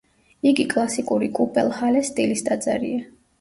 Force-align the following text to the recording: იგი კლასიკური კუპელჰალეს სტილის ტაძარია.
იგი 0.51 0.63
კლასიკური 0.71 1.27
კუპელჰალეს 1.41 2.11
სტილის 2.15 2.43
ტაძარია. 2.49 3.07